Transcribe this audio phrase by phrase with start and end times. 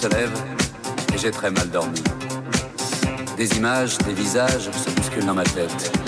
[0.00, 0.32] se lève
[1.14, 2.02] et j'ai très mal dormi.
[3.36, 5.99] Des images, des visages se bousculent dans ma tête.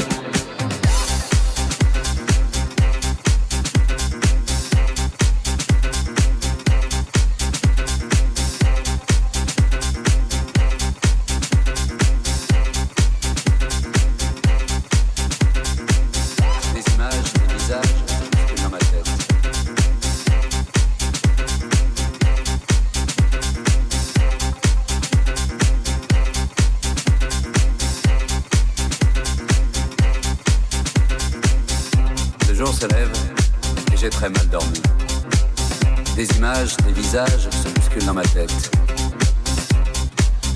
[36.42, 38.70] Images, des visages se bousculent dans ma tête.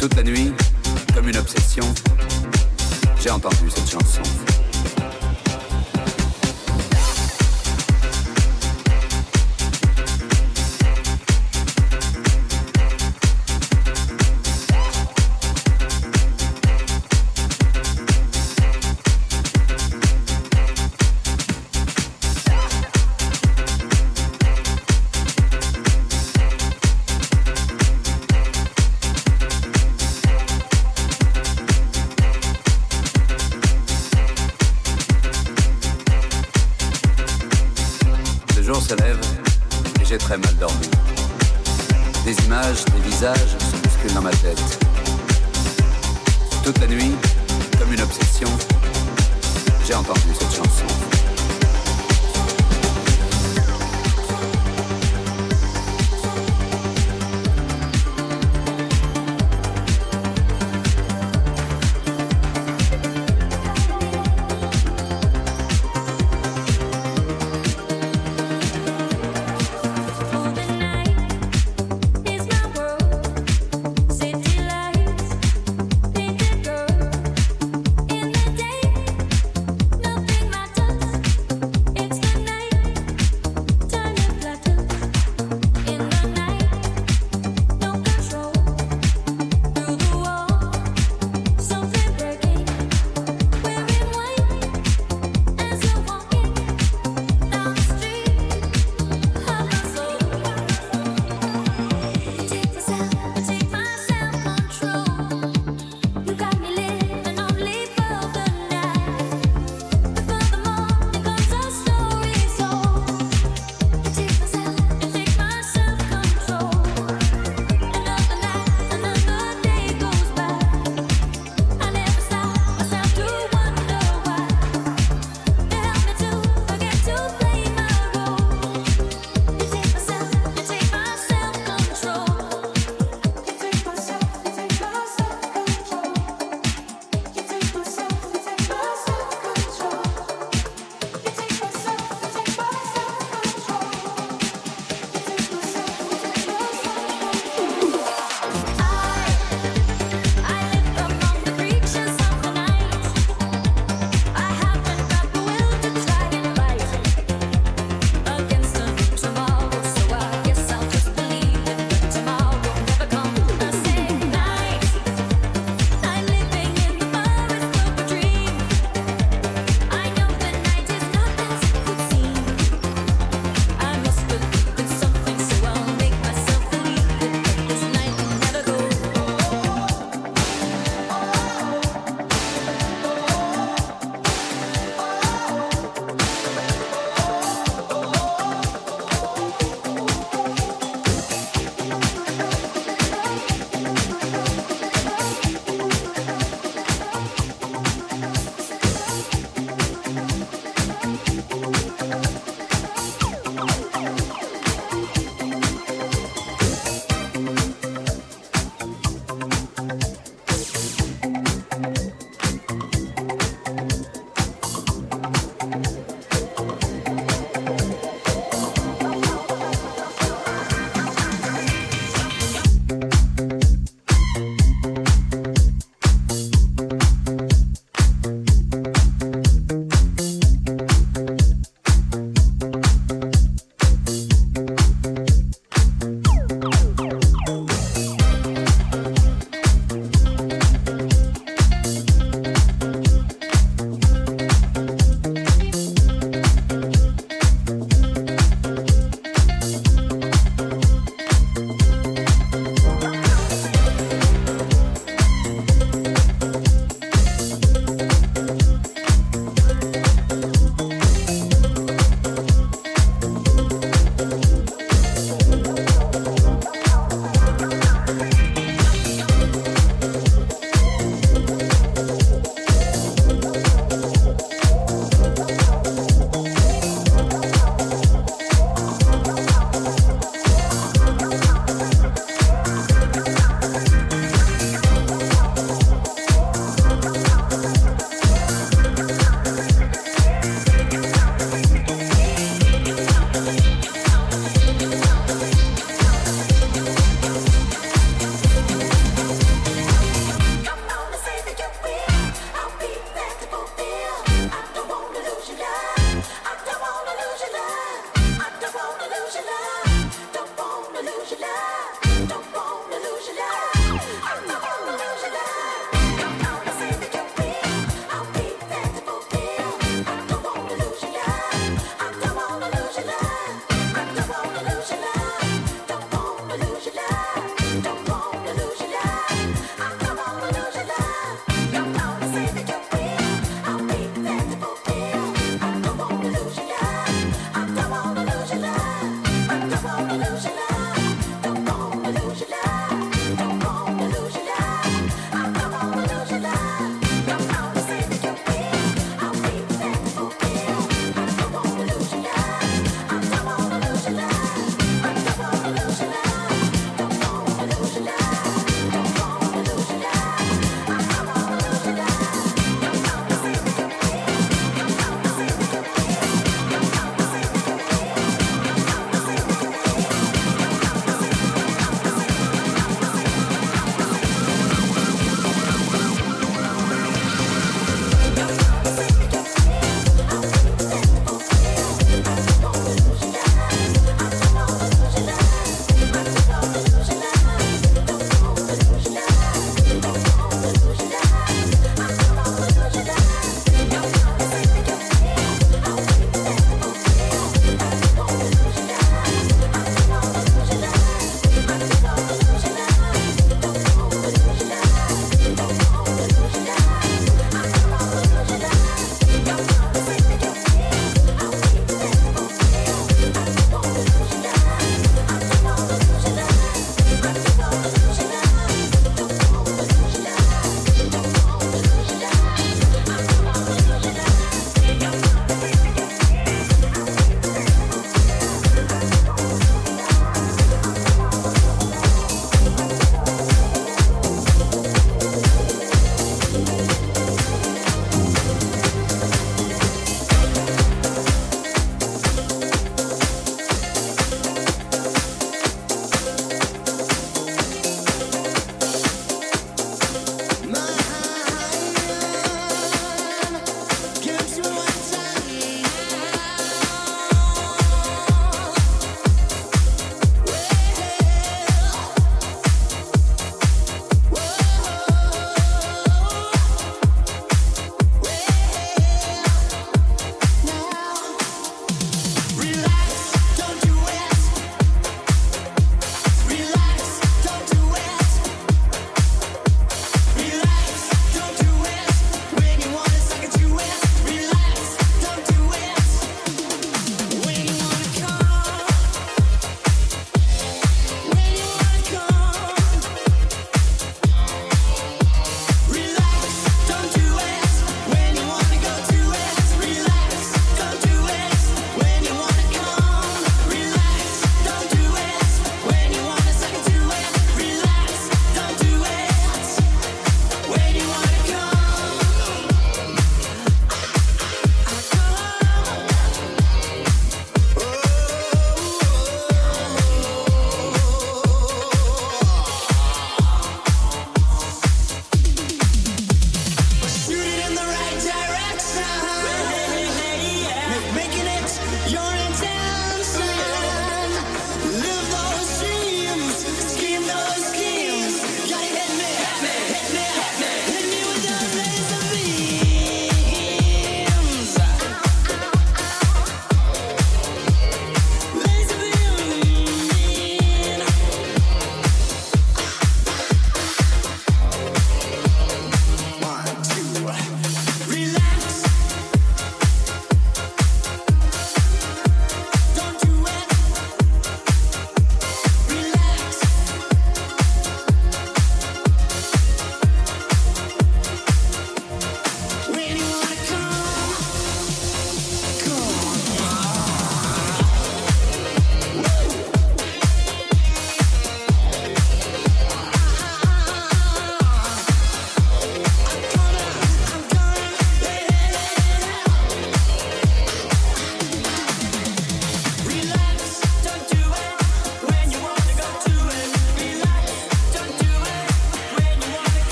[0.00, 0.52] Toute la nuit,
[1.14, 1.84] comme une obsession,
[3.20, 4.22] j'ai entendu cette chanson.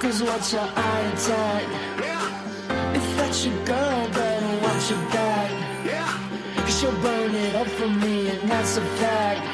[0.00, 1.62] Cause what's your eye attack?
[2.00, 2.96] Yeah.
[2.96, 5.50] If that's your girl, then watch your back.
[5.84, 6.62] Yeah.
[6.64, 9.44] Cause she'll burn it up for me, and that's a fact.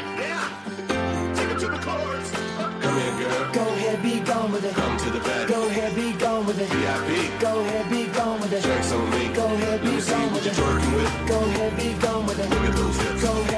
[1.36, 2.30] Take it to the chorus.
[2.30, 3.52] Come here, girl.
[3.54, 4.74] Go ahead, be gone with it.
[4.76, 5.48] Come to the bed.
[5.48, 6.68] Go ahead, be gone with it.
[6.68, 7.40] VIP.
[7.40, 8.62] Go ahead, be gone with it.
[8.62, 9.28] Checks on me.
[9.34, 10.56] Go ahead, be gone with it.
[10.56, 11.28] You're twerking with.
[11.28, 12.48] Go ahead, be gone with it.
[12.50, 13.22] Look at those hips.
[13.24, 13.55] Go ahead.